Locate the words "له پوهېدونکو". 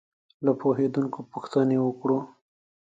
0.45-1.19